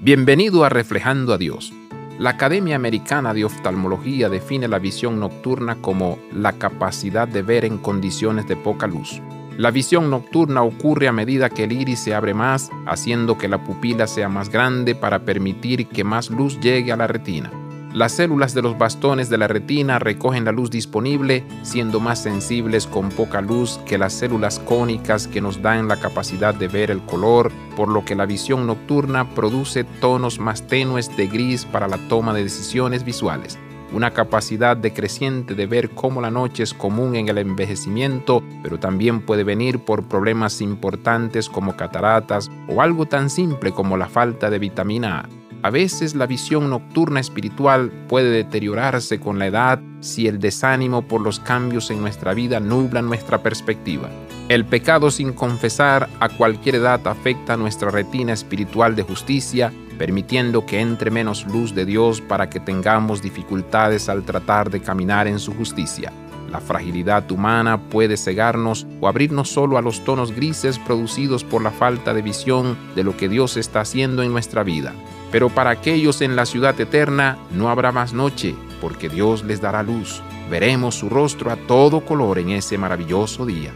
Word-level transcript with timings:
Bienvenido 0.00 0.64
a 0.64 0.68
Reflejando 0.68 1.34
a 1.34 1.38
Dios. 1.38 1.72
La 2.20 2.30
Academia 2.30 2.76
Americana 2.76 3.34
de 3.34 3.44
Oftalmología 3.44 4.28
define 4.28 4.68
la 4.68 4.78
visión 4.78 5.18
nocturna 5.18 5.74
como 5.82 6.20
la 6.32 6.52
capacidad 6.52 7.26
de 7.26 7.42
ver 7.42 7.64
en 7.64 7.78
condiciones 7.78 8.46
de 8.46 8.54
poca 8.54 8.86
luz. 8.86 9.20
La 9.56 9.72
visión 9.72 10.08
nocturna 10.08 10.62
ocurre 10.62 11.08
a 11.08 11.12
medida 11.12 11.50
que 11.50 11.64
el 11.64 11.72
iris 11.72 11.98
se 11.98 12.14
abre 12.14 12.32
más, 12.32 12.70
haciendo 12.86 13.38
que 13.38 13.48
la 13.48 13.64
pupila 13.64 14.06
sea 14.06 14.28
más 14.28 14.50
grande 14.50 14.94
para 14.94 15.24
permitir 15.24 15.88
que 15.88 16.04
más 16.04 16.30
luz 16.30 16.60
llegue 16.60 16.92
a 16.92 16.96
la 16.96 17.08
retina. 17.08 17.50
Las 17.98 18.12
células 18.12 18.54
de 18.54 18.62
los 18.62 18.78
bastones 18.78 19.28
de 19.28 19.38
la 19.38 19.48
retina 19.48 19.98
recogen 19.98 20.44
la 20.44 20.52
luz 20.52 20.70
disponible, 20.70 21.44
siendo 21.62 21.98
más 21.98 22.22
sensibles 22.22 22.86
con 22.86 23.08
poca 23.08 23.40
luz 23.40 23.80
que 23.86 23.98
las 23.98 24.12
células 24.12 24.60
cónicas 24.60 25.26
que 25.26 25.40
nos 25.40 25.62
dan 25.62 25.88
la 25.88 25.96
capacidad 25.96 26.54
de 26.54 26.68
ver 26.68 26.92
el 26.92 27.00
color, 27.00 27.50
por 27.74 27.88
lo 27.88 28.04
que 28.04 28.14
la 28.14 28.24
visión 28.24 28.68
nocturna 28.68 29.28
produce 29.34 29.82
tonos 29.82 30.38
más 30.38 30.64
tenues 30.68 31.16
de 31.16 31.26
gris 31.26 31.64
para 31.64 31.88
la 31.88 31.98
toma 32.06 32.32
de 32.34 32.44
decisiones 32.44 33.02
visuales. 33.02 33.58
Una 33.92 34.12
capacidad 34.12 34.76
decreciente 34.76 35.56
de 35.56 35.66
ver 35.66 35.90
cómo 35.90 36.20
la 36.20 36.30
noche 36.30 36.62
es 36.62 36.74
común 36.74 37.16
en 37.16 37.28
el 37.28 37.38
envejecimiento, 37.38 38.44
pero 38.62 38.78
también 38.78 39.22
puede 39.22 39.42
venir 39.42 39.80
por 39.80 40.04
problemas 40.04 40.60
importantes 40.60 41.48
como 41.48 41.76
cataratas 41.76 42.48
o 42.68 42.80
algo 42.80 43.06
tan 43.06 43.28
simple 43.28 43.72
como 43.72 43.96
la 43.96 44.08
falta 44.08 44.50
de 44.50 44.60
vitamina 44.60 45.22
A. 45.22 45.37
A 45.60 45.70
veces 45.70 46.14
la 46.14 46.26
visión 46.26 46.70
nocturna 46.70 47.18
espiritual 47.18 47.90
puede 48.08 48.30
deteriorarse 48.30 49.18
con 49.18 49.40
la 49.40 49.46
edad 49.48 49.80
si 50.00 50.28
el 50.28 50.38
desánimo 50.38 51.02
por 51.02 51.20
los 51.20 51.40
cambios 51.40 51.90
en 51.90 52.00
nuestra 52.00 52.32
vida 52.32 52.60
nubla 52.60 53.02
nuestra 53.02 53.42
perspectiva. 53.42 54.08
El 54.48 54.64
pecado 54.64 55.10
sin 55.10 55.32
confesar 55.32 56.08
a 56.20 56.28
cualquier 56.28 56.76
edad 56.76 57.06
afecta 57.08 57.56
nuestra 57.56 57.90
retina 57.90 58.32
espiritual 58.32 58.94
de 58.94 59.02
justicia, 59.02 59.72
permitiendo 59.98 60.64
que 60.64 60.80
entre 60.80 61.10
menos 61.10 61.44
luz 61.46 61.74
de 61.74 61.84
Dios 61.84 62.20
para 62.20 62.48
que 62.48 62.60
tengamos 62.60 63.20
dificultades 63.20 64.08
al 64.08 64.22
tratar 64.22 64.70
de 64.70 64.80
caminar 64.80 65.26
en 65.26 65.40
su 65.40 65.52
justicia. 65.54 66.12
La 66.52 66.60
fragilidad 66.60 67.30
humana 67.30 67.78
puede 67.90 68.16
cegarnos 68.16 68.86
o 69.00 69.08
abrirnos 69.08 69.50
solo 69.50 69.76
a 69.76 69.82
los 69.82 70.04
tonos 70.04 70.32
grises 70.32 70.78
producidos 70.78 71.42
por 71.44 71.62
la 71.62 71.72
falta 71.72 72.14
de 72.14 72.22
visión 72.22 72.78
de 72.94 73.04
lo 73.04 73.16
que 73.16 73.28
Dios 73.28 73.56
está 73.56 73.80
haciendo 73.80 74.22
en 74.22 74.32
nuestra 74.32 74.62
vida. 74.62 74.94
Pero 75.30 75.50
para 75.50 75.70
aquellos 75.70 76.20
en 76.20 76.36
la 76.36 76.46
ciudad 76.46 76.80
eterna 76.80 77.38
no 77.52 77.68
habrá 77.68 77.92
más 77.92 78.12
noche, 78.12 78.54
porque 78.80 79.08
Dios 79.08 79.44
les 79.44 79.60
dará 79.60 79.82
luz. 79.82 80.22
Veremos 80.50 80.94
su 80.94 81.08
rostro 81.08 81.50
a 81.50 81.56
todo 81.56 82.00
color 82.00 82.38
en 82.38 82.50
ese 82.50 82.78
maravilloso 82.78 83.44
día. 83.44 83.72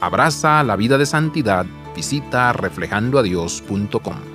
Abraza 0.00 0.62
la 0.62 0.76
vida 0.76 0.98
de 0.98 1.06
santidad. 1.06 1.66
Visita 1.94 2.52
reflejandoadios.com. 2.52 4.31